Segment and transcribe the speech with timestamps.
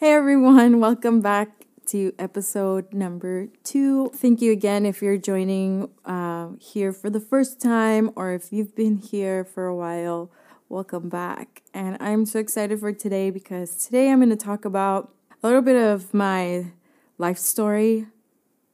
[0.00, 4.08] Hey everyone, welcome back to episode number two.
[4.14, 8.74] Thank you again if you're joining uh, here for the first time or if you've
[8.74, 10.30] been here for a while.
[10.70, 11.60] Welcome back.
[11.74, 15.60] And I'm so excited for today because today I'm going to talk about a little
[15.60, 16.72] bit of my
[17.18, 18.06] life story,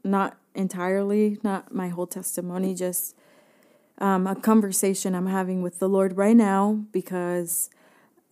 [0.05, 3.17] not entirely, not my whole testimony, just
[3.99, 7.69] um, a conversation I'm having with the Lord right now because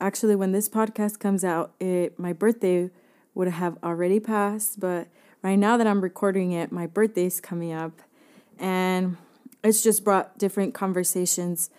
[0.04, 2.90] actually when this podcast comes out, it my birthday
[3.34, 5.08] would have already passed, but
[5.42, 8.02] right now that I'm recording it, my birthday's coming up
[8.58, 9.16] and
[9.64, 11.70] it's just brought different conversations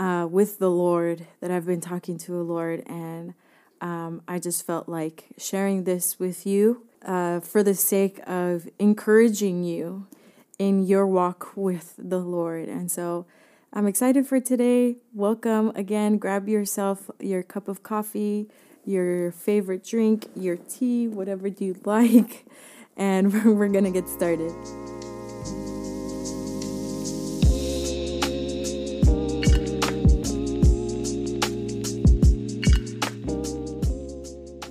[0.00, 3.34] uh, with the Lord that I've been talking to the Lord and
[3.80, 9.62] um, I just felt like sharing this with you uh, for the sake of encouraging
[9.62, 10.08] you
[10.58, 12.68] in your walk with the Lord.
[12.68, 13.26] And so
[13.76, 14.98] I'm excited for today.
[15.12, 16.18] Welcome again.
[16.18, 18.48] Grab yourself your cup of coffee,
[18.84, 22.46] your favorite drink, your tea, whatever you like,
[22.96, 24.52] and we're going to get started.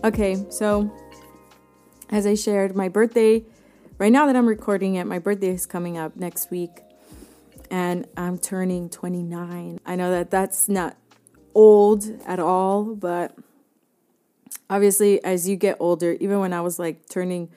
[0.05, 0.89] Okay, so
[2.09, 3.43] as I shared, my birthday,
[3.97, 6.71] right now that I'm recording it, my birthday is coming up next week
[7.73, 9.79] and I'm turning 29.
[9.83, 10.95] I know that that's not
[11.55, 13.35] old at all, but
[14.69, 17.49] obviously, as you get older, even when I was like turning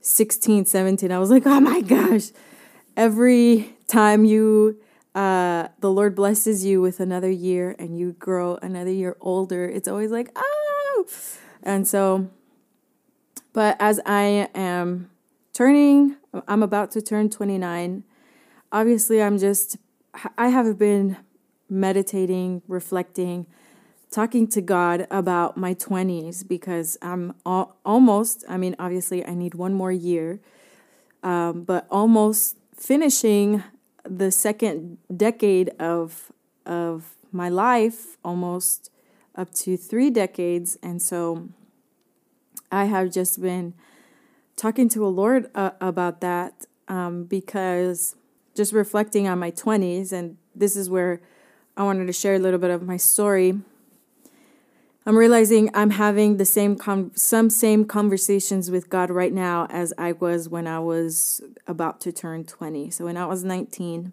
[0.00, 2.32] 16, 17, I was like, oh my gosh,
[2.96, 4.80] every time you,
[5.14, 9.86] uh, the Lord blesses you with another year and you grow another year older, it's
[9.86, 11.06] always like, oh.
[11.62, 12.28] And so,
[13.52, 15.10] but as I am
[15.52, 16.16] turning,
[16.48, 18.02] I'm about to turn 29
[18.74, 19.78] obviously I'm just
[20.36, 21.16] I have been
[21.70, 23.46] meditating, reflecting,
[24.10, 29.54] talking to God about my 20s because I'm al- almost, I mean, obviously I need
[29.54, 30.40] one more year,
[31.22, 33.64] um, but almost finishing
[34.04, 36.32] the second decade of,
[36.66, 38.90] of my life, almost
[39.34, 40.78] up to three decades.
[40.82, 41.48] And so
[42.70, 43.74] I have just been
[44.56, 48.14] talking to a Lord uh, about that um, because
[48.54, 51.20] just reflecting on my 20s, and this is where
[51.76, 53.60] I wanted to share a little bit of my story.
[55.06, 59.92] I'm realizing I'm having the same com- some same conversations with God right now as
[59.98, 62.90] I was when I was about to turn 20.
[62.90, 64.12] So when I was 19,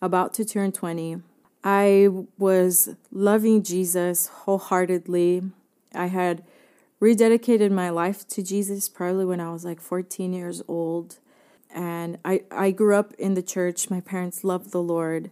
[0.00, 1.20] about to turn 20,
[1.62, 2.08] I
[2.38, 5.42] was loving Jesus wholeheartedly.
[5.94, 6.42] I had
[7.02, 11.18] rededicated my life to Jesus probably when I was like 14 years old
[11.72, 13.90] and I, I grew up in the church.
[13.90, 15.30] My parents loved the Lord.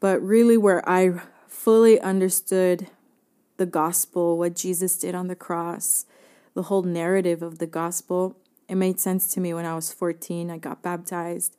[0.00, 2.88] But really, where I fully understood
[3.56, 6.06] the gospel, what Jesus did on the cross,
[6.54, 8.36] the whole narrative of the gospel,
[8.68, 10.50] it made sense to me when I was 14.
[10.50, 11.56] I got baptized.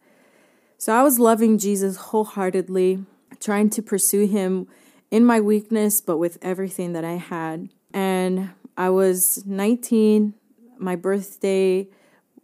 [0.77, 3.05] So I was loving Jesus wholeheartedly,
[3.39, 4.67] trying to pursue him
[5.11, 7.69] in my weakness, but with everything that I had.
[7.93, 10.33] And I was 19,
[10.77, 11.87] my birthday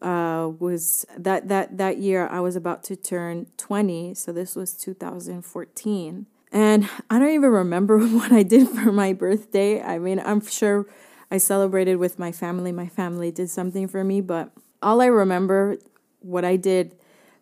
[0.02, 4.74] uh, was that that that year I was about to turn 20, so this was
[4.74, 6.26] 2014.
[6.52, 9.82] And I don't even remember what I did for my birthday.
[9.82, 10.88] I mean, I'm sure
[11.32, 12.72] I celebrated with my family.
[12.72, 14.52] My family did something for me, but
[14.82, 15.78] all I remember
[16.22, 16.96] what I did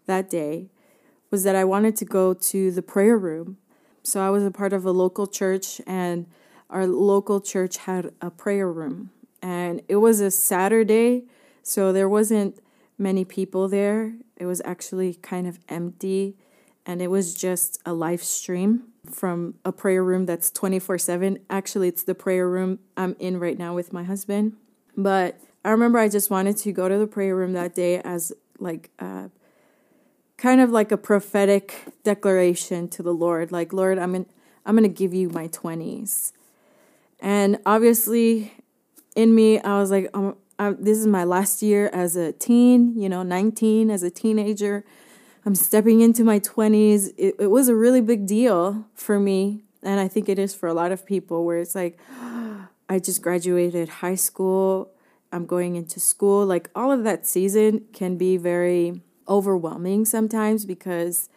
[0.05, 0.69] that day
[1.31, 3.57] was that I wanted to go to the prayer room.
[4.03, 6.25] So I was a part of a local church and
[6.69, 9.11] our local church had a prayer room.
[9.41, 11.25] And it was a Saturday
[11.67, 12.59] so there wasn't
[12.97, 14.13] many people there.
[14.37, 16.37] It was actually kind of empty
[16.85, 21.39] and it was just a live stream from a prayer room that's 24/7.
[21.49, 24.55] Actually, it's the prayer room I'm in right now with my husband.
[24.95, 28.31] But I remember I just wanted to go to the prayer room that day as
[28.59, 29.27] like uh,
[30.37, 34.25] kind of like a prophetic declaration to the Lord, like Lord, I'm in,
[34.65, 36.31] I'm going to give you my 20s.
[37.19, 38.53] And obviously
[39.17, 42.99] in me I was like um, I'm, this is my last year as a teen,
[42.99, 44.83] you know, 19 as a teenager.
[45.45, 47.13] I'm stepping into my 20s.
[47.17, 49.63] It, it was a really big deal for me.
[49.83, 51.99] And I think it is for a lot of people where it's like,
[52.89, 54.91] I just graduated high school.
[55.31, 56.45] I'm going into school.
[56.45, 61.29] Like all of that season can be very overwhelming sometimes because,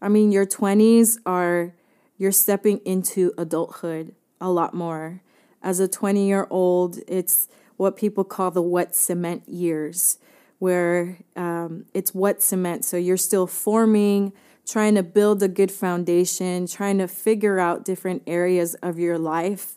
[0.00, 1.74] I mean, your 20s are,
[2.16, 5.20] you're stepping into adulthood a lot more.
[5.62, 10.18] As a 20 year old, it's, what people call the wet cement years,
[10.58, 12.84] where um, it's wet cement.
[12.84, 14.32] So you're still forming,
[14.66, 19.74] trying to build a good foundation, trying to figure out different areas of your life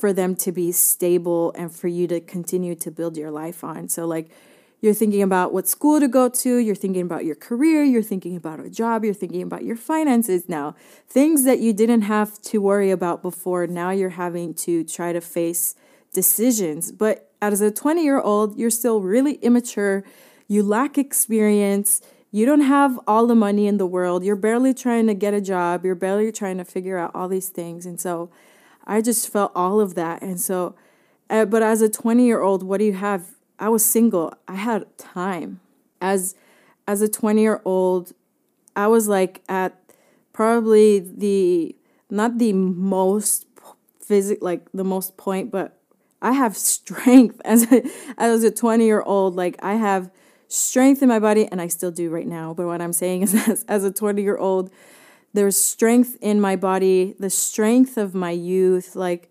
[0.00, 3.88] for them to be stable and for you to continue to build your life on.
[3.88, 4.30] So, like,
[4.82, 8.34] you're thinking about what school to go to, you're thinking about your career, you're thinking
[8.34, 10.74] about a job, you're thinking about your finances now.
[11.08, 15.20] Things that you didn't have to worry about before, now you're having to try to
[15.20, 15.76] face
[16.12, 16.92] decisions.
[16.92, 20.04] But as a 20 year old, you're still really immature,
[20.46, 22.00] you lack experience,
[22.30, 25.40] you don't have all the money in the world, you're barely trying to get a
[25.40, 27.84] job, you're barely trying to figure out all these things.
[27.84, 28.30] And so
[28.86, 30.22] I just felt all of that.
[30.22, 30.74] And so,
[31.28, 33.34] uh, but as a 20 year old, what do you have?
[33.58, 34.32] I was single.
[34.48, 35.60] I had time.
[36.00, 36.34] As
[36.88, 38.12] as a 20 year old,
[38.74, 39.78] I was like at
[40.32, 41.76] probably the
[42.10, 43.46] not the most
[44.00, 45.78] physic like the most point, but
[46.22, 47.82] I have strength as a
[48.16, 49.36] as a 20 year old.
[49.36, 50.10] Like I have
[50.48, 52.54] strength in my body, and I still do right now.
[52.54, 54.70] But what I'm saying is, as, as a 20 year old,
[55.34, 58.94] there's strength in my body, the strength of my youth.
[58.96, 59.30] Like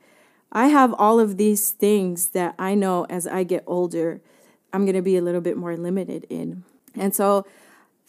[0.51, 4.21] I have all of these things that I know as I get older,
[4.73, 6.63] I'm going to be a little bit more limited in.
[6.95, 7.45] And so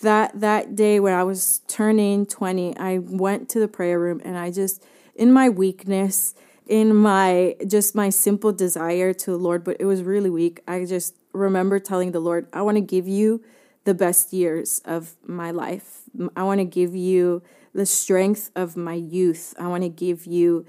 [0.00, 4.36] that that day when I was turning 20, I went to the prayer room and
[4.36, 4.82] I just
[5.14, 6.34] in my weakness,
[6.66, 10.60] in my just my simple desire to the Lord, but it was really weak.
[10.66, 13.42] I just remember telling the Lord, I want to give you
[13.84, 16.02] the best years of my life.
[16.36, 17.42] I want to give you
[17.74, 19.54] the strength of my youth.
[19.58, 20.66] I want to give you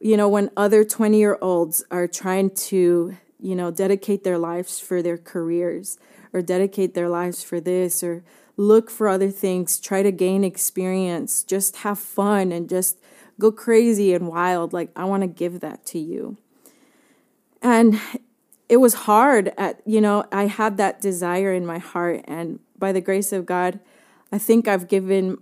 [0.00, 4.78] you know, when other 20 year olds are trying to, you know, dedicate their lives
[4.78, 5.98] for their careers
[6.32, 8.22] or dedicate their lives for this or
[8.56, 12.98] look for other things, try to gain experience, just have fun and just
[13.38, 14.72] go crazy and wild.
[14.72, 16.36] Like, I want to give that to you.
[17.62, 18.00] And
[18.68, 22.24] it was hard at, you know, I had that desire in my heart.
[22.26, 23.80] And by the grace of God,
[24.32, 25.38] I think I've given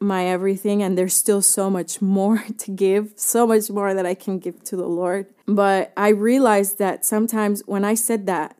[0.00, 4.14] my everything and there's still so much more to give, so much more that I
[4.14, 5.26] can give to the Lord.
[5.46, 8.54] But I realized that sometimes when I said that,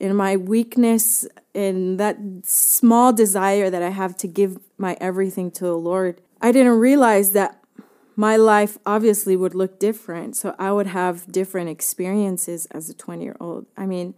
[0.00, 5.64] in my weakness, in that small desire that I have to give my everything to
[5.64, 7.63] the Lord, I didn't realize that
[8.16, 10.36] my life obviously would look different.
[10.36, 13.66] So I would have different experiences as a 20 year old.
[13.76, 14.14] I mean,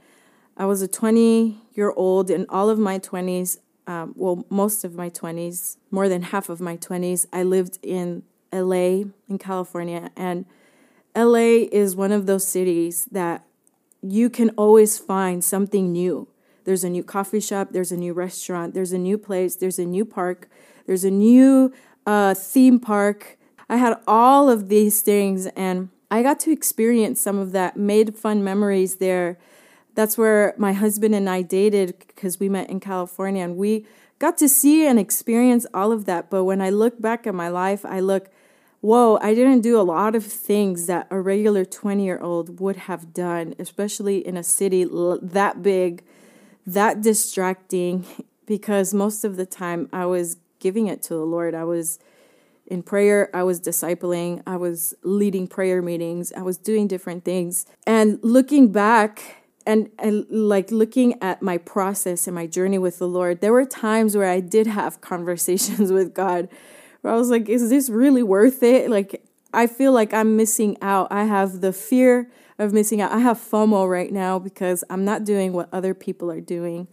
[0.57, 4.95] I was a 20 year old in all of my 20s um, well, most of
[4.95, 10.11] my 20s, more than half of my 20s, I lived in LA, in California.
[10.17, 10.45] And
[11.15, 13.45] LA is one of those cities that
[14.03, 16.29] you can always find something new.
[16.65, 19.85] There's a new coffee shop, there's a new restaurant, there's a new place, there's a
[19.85, 20.49] new park,
[20.87, 21.73] there's a new
[22.07, 23.39] uh, theme park.
[23.69, 28.17] I had all of these things, and I got to experience some of that, made
[28.17, 29.39] fun memories there
[29.97, 33.87] that's where my husband and I dated because we met in California and we
[34.19, 36.31] got to see and experience all of that.
[36.31, 38.29] But when I look back at my life, I look,
[38.83, 42.77] whoa, I didn't do a lot of things that a regular 20 year old would
[42.77, 46.05] have done, especially in a city that big,
[46.67, 48.05] that distracting,
[48.47, 51.55] because most of the time I was giving it to the Lord.
[51.55, 51.99] I was
[52.67, 57.67] in prayer, I was discipling, I was leading prayer meetings, I was doing different things.
[57.87, 63.09] And looking back, and, and like looking at my process and my journey with the
[63.09, 66.49] Lord, there were times where I did have conversations with God
[67.01, 68.91] where I was like, is this really worth it?
[68.91, 69.23] Like,
[69.53, 71.09] I feel like I'm missing out.
[71.11, 73.13] I have the fear of missing out.
[73.13, 76.89] I have FOMO right now because I'm not doing what other people are doing.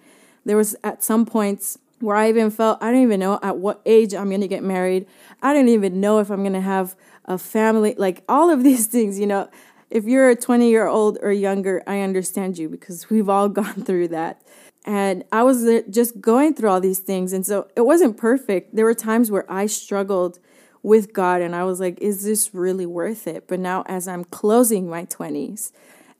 [0.45, 3.81] There was at some points where I even felt I don't even know at what
[3.85, 5.07] age I'm to get married.
[5.41, 6.95] I don't even know if I'm to have
[7.25, 7.95] a family.
[7.97, 9.49] Like all of these things, you know,
[9.89, 13.83] if you're a 20 year old or younger, I understand you because we've all gone
[13.83, 14.41] through that.
[14.85, 17.31] And I was just going through all these things.
[17.31, 18.75] And so it wasn't perfect.
[18.75, 20.39] There were times where I struggled
[20.81, 23.47] with God and I was like, is this really worth it?
[23.47, 25.71] But now, as I'm closing my 20s,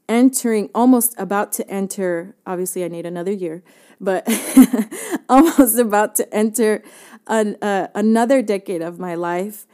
[0.07, 3.63] entering, almost about to enter, obviously, I need another year,
[4.03, 4.27] but
[5.29, 6.83] almost about to enter
[7.27, 9.65] an, uh, another decade of my life,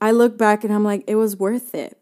[0.00, 2.00] I look back and I'm like, it was worth it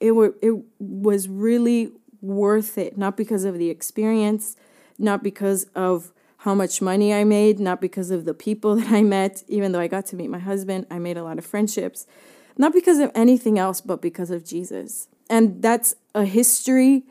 [0.00, 4.56] it, it was really worth it, not because of the experience,
[4.98, 9.02] not because of how much money I made, not because of the people that I
[9.02, 12.06] met, even though I got to meet my husband, I made a lot of friendships,
[12.56, 15.08] not because of anything else, but because of Jesus.
[15.30, 17.04] And that's a history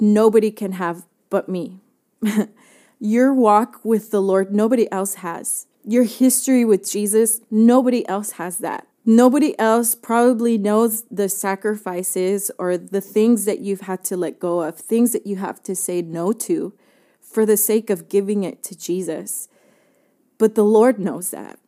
[0.00, 1.80] nobody can have but me.
[3.02, 5.66] Your walk with the Lord, nobody else has.
[5.86, 8.86] Your history with Jesus, nobody else has that.
[9.06, 14.60] Nobody else probably knows the sacrifices or the things that you've had to let go
[14.60, 16.74] of, things that you have to say no to
[17.22, 19.48] for the sake of giving it to Jesus.
[20.36, 21.58] But the Lord knows that.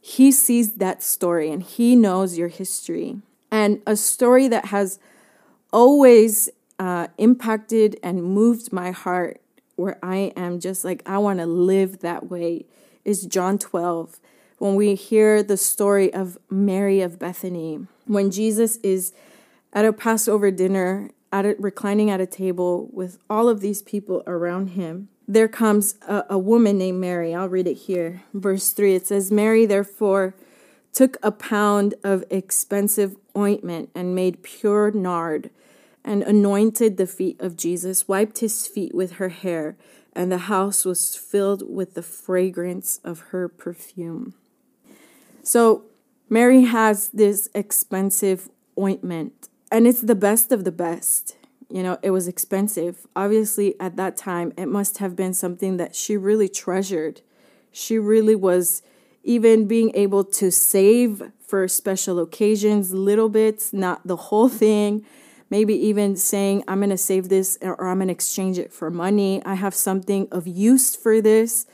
[0.00, 3.20] He sees that story and He knows your history.
[3.50, 4.98] And a story that has
[5.70, 6.48] always
[6.78, 9.42] uh, impacted and moved my heart
[9.82, 12.66] where I am just like, I want to live that way
[13.04, 14.20] is John 12.
[14.58, 19.12] When we hear the story of Mary of Bethany, when Jesus is
[19.72, 24.22] at a Passover dinner, at a, reclining at a table with all of these people
[24.24, 27.34] around him, there comes a, a woman named Mary.
[27.34, 28.22] I'll read it here.
[28.32, 30.36] Verse 3 it says, Mary, therefore,
[30.92, 35.50] took a pound of expensive ointment and made pure nard
[36.04, 39.76] and anointed the feet of Jesus, wiped his feet with her hair,
[40.12, 44.34] and the house was filled with the fragrance of her perfume.
[45.42, 45.84] So,
[46.28, 51.36] Mary has this expensive ointment, and it's the best of the best.
[51.68, 53.06] You know, it was expensive.
[53.16, 57.22] Obviously, at that time, it must have been something that she really treasured.
[57.70, 58.82] She really was
[59.24, 65.04] even being able to save for special occasions, little bits, not the whole thing.
[65.52, 68.90] Maybe even saying, I'm going to save this or I'm going to exchange it for
[68.90, 69.42] money.
[69.44, 71.66] I have something of use for this.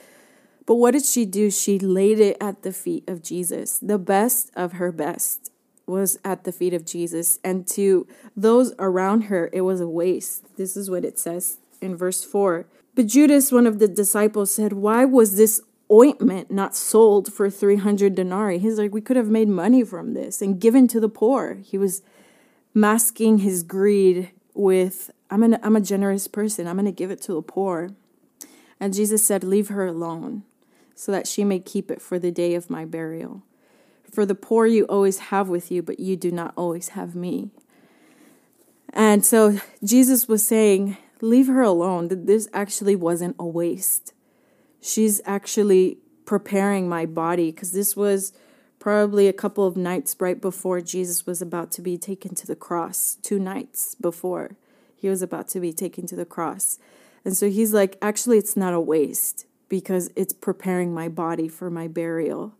[0.67, 1.49] But what did she do?
[1.49, 3.79] She laid it at the feet of Jesus.
[3.79, 5.53] The best of her best
[5.87, 7.39] was at the feet of Jesus.
[7.45, 10.57] And to those around her, it was a waste.
[10.57, 12.67] This is what it says in verse 4.
[12.97, 18.15] But Judas, one of the disciples, said, Why was this ointment not sold for 300
[18.15, 18.59] denarii.
[18.59, 21.59] He's like, we could have made money from this and given to the poor.
[21.63, 22.03] He was
[22.81, 26.67] masking his greed with, I'm, an, I'm a generous person.
[26.67, 27.91] I'm going to give it to the poor.
[28.81, 30.45] And Jesus said, Leave her alone
[30.95, 33.43] so that she may keep it for the day of my burial.
[34.11, 37.51] For the poor you always have with you, but you do not always have me.
[38.93, 42.09] And so Jesus was saying, Leave her alone.
[42.09, 44.13] That this actually wasn't a waste
[44.81, 48.33] she's actually preparing my body because this was
[48.79, 52.57] probably a couple of nights right before Jesus was about to be taken to the
[52.57, 54.57] cross, two nights before
[54.99, 56.79] he was about to be taken to the cross.
[57.25, 61.71] And so he's like, actually, it's not a waste because it's preparing my body for
[61.71, 62.55] my burial.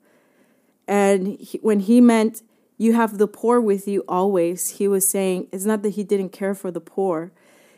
[0.87, 2.43] And he, when he meant,
[2.77, 6.31] you have the poor with you always, he was saying, it's not that he didn't
[6.31, 7.33] care for the poor.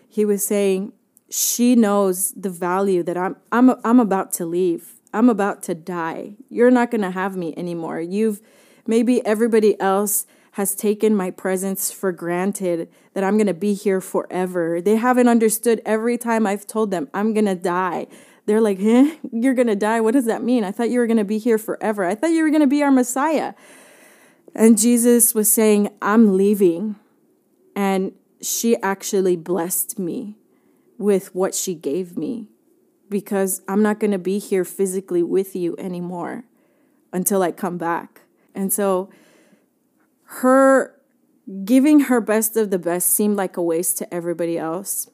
[0.09, 0.92] He was saying,
[1.30, 5.00] she knows the value that I'm I'm I'm about to leave.
[5.12, 6.35] I'm about to die.
[6.49, 8.00] You're not going to have me anymore.
[8.00, 8.40] You've
[8.87, 14.00] maybe everybody else has taken my presence for granted that I'm going to be here
[14.00, 14.81] forever.
[14.81, 18.07] They haven't understood every time I've told them I'm going to die.
[18.47, 19.14] They're like, "Huh?
[19.33, 20.00] You're going to die?
[20.00, 20.64] What does that mean?
[20.64, 22.05] I thought you were going to be here forever.
[22.05, 23.55] I thought you were going to be our Messiah."
[24.55, 26.97] And Jesus was saying, "I'm leaving."
[27.76, 28.12] And
[28.43, 30.37] she actually blessed me
[30.99, 32.49] with what she gave me
[33.11, 36.45] because I'm not going to be here physically with you anymore
[37.12, 38.23] until I come back.
[38.55, 39.11] And so
[40.25, 40.97] her
[41.64, 45.11] giving her best of the best seemed like a waste to everybody else.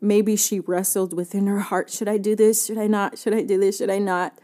[0.00, 2.66] Maybe she wrestled within her heart should I do this?
[2.66, 3.18] Should I not?
[3.18, 3.78] Should I do this?
[3.78, 4.38] Should I not?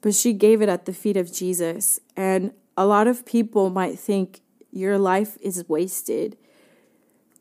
[0.00, 2.00] But she gave it at the feet of Jesus.
[2.16, 6.36] And a lot of people might think your life is wasted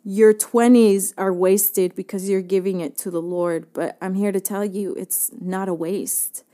[0.09, 3.67] your 20s are wasted because you're giving it to the Lord.
[3.73, 6.45] But I'm here to tell you it's not a waste.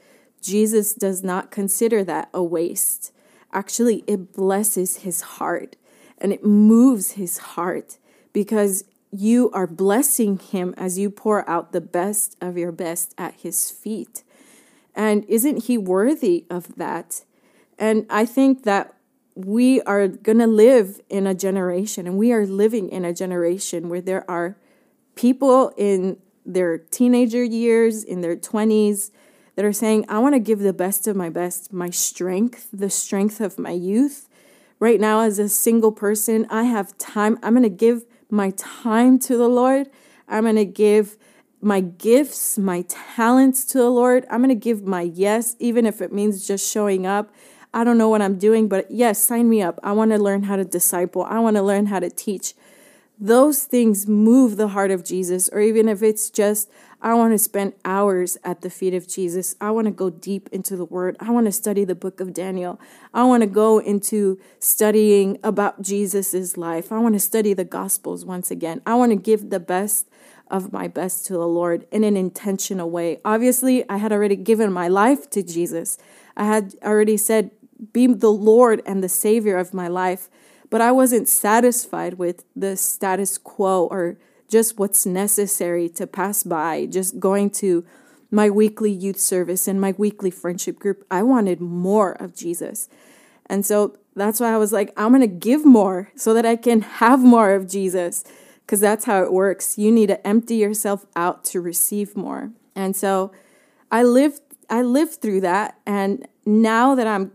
[0.41, 3.13] Jesus does not consider that a waste.
[3.51, 5.75] Actually, it blesses his heart
[6.17, 7.99] and it moves his heart
[8.33, 13.35] because you are blessing him as you pour out the best of your best at
[13.35, 14.23] his feet.
[14.95, 17.23] And isn't he worthy of that?
[17.77, 18.95] And I think that
[19.35, 23.89] we are going to live in a generation, and we are living in a generation
[23.89, 24.57] where there are
[25.15, 29.11] people in their teenager years, in their 20s,
[29.55, 32.89] that are saying, I want to give the best of my best, my strength, the
[32.89, 34.27] strength of my youth.
[34.79, 37.39] Right now, as a single person, I have time.
[37.41, 39.89] I'm going to give my time to the Lord.
[40.27, 41.17] I'm going to give
[41.61, 44.25] my gifts, my talents to the Lord.
[44.29, 47.31] I'm going to give my yes, even if it means just showing up
[47.73, 49.79] I don't know what I'm doing, but yes, sign me up.
[49.83, 51.23] I want to learn how to disciple.
[51.23, 52.53] I want to learn how to teach.
[53.19, 56.69] Those things move the heart of Jesus, or even if it's just,
[57.01, 59.55] I want to spend hours at the feet of Jesus.
[59.61, 61.15] I want to go deep into the word.
[61.19, 62.79] I want to study the book of Daniel.
[63.13, 66.91] I want to go into studying about Jesus's life.
[66.91, 68.81] I want to study the gospels once again.
[68.85, 70.09] I want to give the best
[70.49, 73.19] of my best to the Lord in an intentional way.
[73.23, 75.97] Obviously, I had already given my life to Jesus.
[76.35, 77.51] I had already said,
[77.91, 80.29] be the Lord and the Savior of my life.
[80.69, 84.17] But I wasn't satisfied with the status quo or
[84.49, 87.85] just what's necessary to pass by, just going to
[88.31, 91.05] my weekly youth service and my weekly friendship group.
[91.11, 92.89] I wanted more of Jesus.
[93.45, 96.55] And so that's why I was like, I'm going to give more so that I
[96.55, 98.23] can have more of Jesus
[98.65, 99.77] because that's how it works.
[99.77, 102.51] You need to empty yourself out to receive more.
[102.75, 103.31] And so
[103.91, 107.31] I lived I lived through that and now that I'm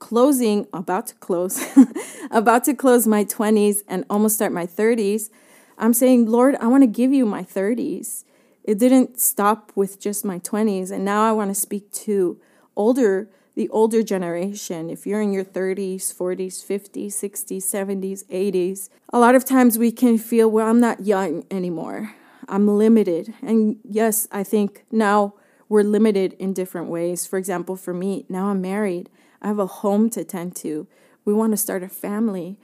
[0.00, 1.62] closing about to close
[2.32, 5.30] about to close my 20s and almost start my 30s,
[5.78, 8.24] I'm saying, "Lord, I want to give you my 30s."
[8.64, 12.40] It didn't stop with just my 20s and now I want to speak to
[12.76, 13.28] older
[13.60, 19.34] the older generation, if you're in your 30s, 40s, 50s, 60s, 70s, 80s, a lot
[19.34, 22.14] of times we can feel, well, I'm not young anymore.
[22.48, 23.34] I'm limited.
[23.42, 25.34] And yes, I think now
[25.68, 27.26] we're limited in different ways.
[27.26, 29.10] For example, for me, now I'm married,
[29.42, 30.86] I have a home to tend to.
[31.24, 32.58] We want to start a family.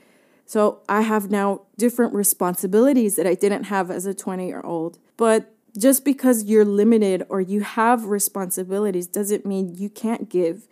[0.45, 4.97] So I have now different responsibilities that I didn't have as a 20 year old.
[5.17, 10.67] But just because you're limited or you have responsibilities doesn't mean you can't give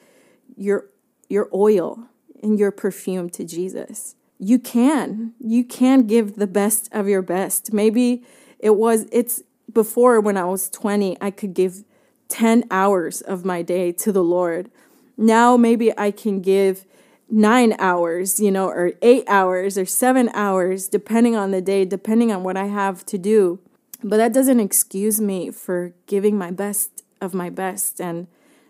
[0.55, 0.89] your
[1.27, 2.07] your oil
[2.41, 4.15] and your perfume to Jesus.
[4.37, 5.33] You can.
[5.39, 7.73] You can give the best of your best.
[7.73, 8.23] Maybe
[8.59, 11.83] it was it's before when I was 20, I could give
[12.29, 14.71] 10 hours of my day to the Lord.
[15.17, 16.85] Now maybe I can give
[17.29, 22.31] 9 hours, you know, or 8 hours or 7 hours depending on the day, depending
[22.31, 23.59] on what I have to do.
[24.03, 28.27] But that doesn't excuse me for giving my best of my best and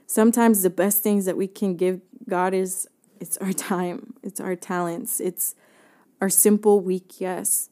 [0.08, 2.00] sometimes the best things that we can give
[2.30, 2.88] God is
[3.20, 5.56] it's our time, it's our talents, it's
[6.22, 7.70] our simple weak yes.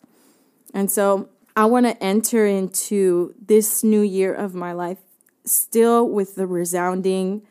[0.73, 4.97] And so I want to enter into this new year of my life
[5.45, 7.43] still with the resounding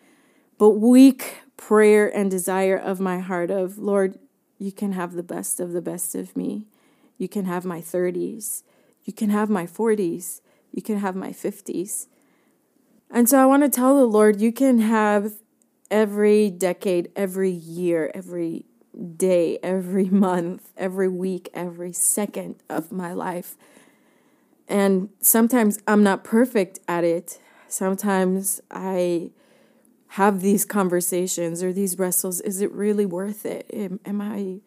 [0.63, 4.17] but weak prayer and desire of my heart of Lord,
[4.61, 6.69] you can have the best of the best of me.
[7.19, 8.63] You can have my 30s.
[9.03, 10.41] You can have my 40s.
[10.71, 12.07] You can have my 50s.
[13.11, 15.33] And so I want to tell the Lord, you can have
[15.91, 18.65] every decade, every year, every
[19.17, 23.57] day, every month, every week, every second of my life.
[24.69, 27.41] And sometimes I'm not perfect at it.
[27.67, 29.33] Sometimes I
[30.13, 32.43] have these conversations or these wrestles.
[32.43, 33.65] Is it really worth it?
[33.73, 34.61] Am, am I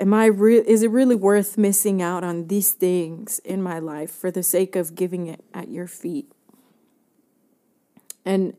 [0.00, 4.10] am I re- is it really worth missing out on these things in my life
[4.10, 6.32] for the sake of giving it at your feet?
[8.24, 8.56] And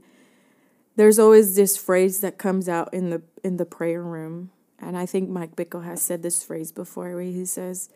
[0.96, 4.52] there's always this phrase that comes out in the in the prayer room.
[4.80, 7.90] And I think Mike Bickle has said this phrase before where he says,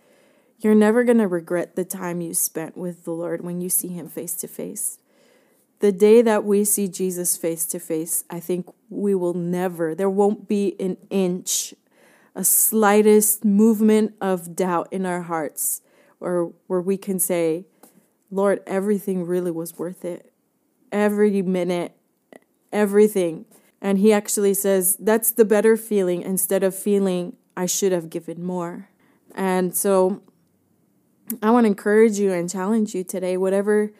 [0.59, 4.09] You're never gonna regret the time you spent with the Lord when you see him
[4.09, 4.99] face to face.
[5.79, 10.09] The day that we see Jesus face to face, I think we will never, there
[10.09, 11.73] won't be an inch,
[12.35, 15.81] a slightest movement of doubt in our hearts,
[16.19, 17.65] or where we can say,
[18.29, 20.31] Lord, everything really was worth it
[20.91, 21.95] every minute,
[22.71, 23.45] everything.
[23.81, 28.43] And he actually says that's the better feeling instead of feeling I should have given
[28.43, 28.89] more.
[29.33, 30.21] And so
[31.41, 33.93] I want to encourage you and challenge you today, whatever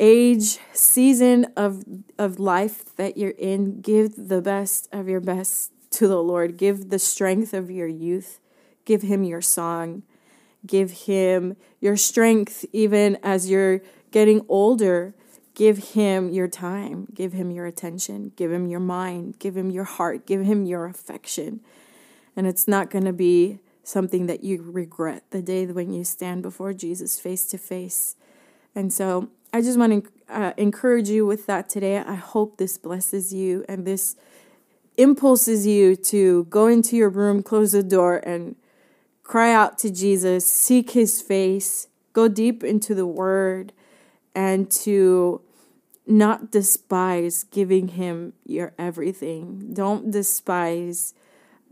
[0.00, 1.84] age, season of
[2.18, 6.56] of life that you're in, give the best of your best to the Lord.
[6.56, 8.40] Give the strength of your youth.
[8.84, 10.02] Give him your song.
[10.66, 13.80] Give him your strength even as you're
[14.10, 15.14] getting older
[15.54, 19.84] Give him your time, give him your attention, give him your mind, give him your
[19.84, 21.60] heart, give him your affection.
[22.34, 26.42] And it's not going to be something that you regret the day when you stand
[26.42, 28.16] before Jesus face to face.
[28.74, 31.98] And so I just want to uh, encourage you with that today.
[31.98, 34.16] I hope this blesses you and this
[34.96, 38.56] impulses you to go into your room, close the door, and
[39.22, 43.72] cry out to Jesus, seek his face, go deep into the word
[44.34, 45.40] and to
[46.04, 49.72] not despise giving him your everything.
[49.72, 51.14] Don't despise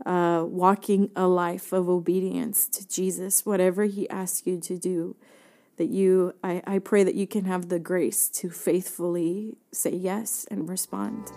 [0.05, 5.17] uh, walking a life of obedience to Jesus, whatever he asks you to do.
[5.77, 10.45] That you, I, I pray that you can have the grace to faithfully say yes
[10.51, 11.31] and respond.